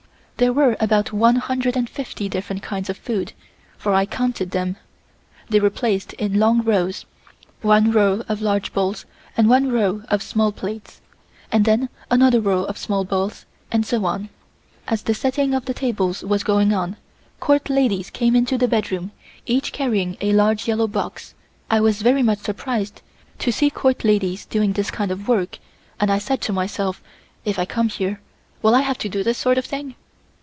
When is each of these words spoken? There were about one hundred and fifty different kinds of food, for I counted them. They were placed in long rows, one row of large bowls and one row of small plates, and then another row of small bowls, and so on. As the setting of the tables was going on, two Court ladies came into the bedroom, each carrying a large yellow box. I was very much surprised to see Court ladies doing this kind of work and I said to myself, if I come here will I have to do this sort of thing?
There 0.37 0.53
were 0.53 0.75
about 0.79 1.13
one 1.13 1.35
hundred 1.35 1.77
and 1.77 1.87
fifty 1.87 2.27
different 2.27 2.63
kinds 2.63 2.89
of 2.89 2.97
food, 2.97 3.33
for 3.77 3.93
I 3.93 4.07
counted 4.07 4.49
them. 4.49 4.75
They 5.49 5.59
were 5.59 5.69
placed 5.69 6.13
in 6.13 6.39
long 6.39 6.63
rows, 6.63 7.05
one 7.61 7.91
row 7.91 8.23
of 8.27 8.41
large 8.41 8.73
bowls 8.73 9.05
and 9.37 9.47
one 9.47 9.71
row 9.71 10.01
of 10.09 10.23
small 10.23 10.51
plates, 10.51 10.99
and 11.51 11.63
then 11.63 11.89
another 12.09 12.41
row 12.41 12.63
of 12.63 12.79
small 12.79 13.05
bowls, 13.05 13.45
and 13.71 13.85
so 13.85 14.03
on. 14.05 14.29
As 14.87 15.03
the 15.03 15.13
setting 15.13 15.53
of 15.53 15.65
the 15.65 15.75
tables 15.75 16.23
was 16.23 16.43
going 16.43 16.73
on, 16.73 16.93
two 16.93 16.97
Court 17.39 17.69
ladies 17.69 18.09
came 18.09 18.35
into 18.35 18.57
the 18.57 18.67
bedroom, 18.67 19.11
each 19.45 19.71
carrying 19.71 20.17
a 20.21 20.33
large 20.33 20.67
yellow 20.67 20.87
box. 20.87 21.35
I 21.69 21.79
was 21.81 22.01
very 22.01 22.23
much 22.23 22.39
surprised 22.39 23.03
to 23.37 23.51
see 23.51 23.69
Court 23.69 24.03
ladies 24.03 24.47
doing 24.47 24.73
this 24.73 24.89
kind 24.89 25.11
of 25.11 25.27
work 25.27 25.59
and 25.99 26.11
I 26.11 26.17
said 26.17 26.41
to 26.41 26.51
myself, 26.51 26.99
if 27.45 27.59
I 27.59 27.65
come 27.65 27.89
here 27.89 28.19
will 28.63 28.73
I 28.73 28.81
have 28.81 28.97
to 29.03 29.07
do 29.09 29.21
this 29.23 29.37
sort 29.37 29.59
of 29.59 29.65
thing? 29.65 29.93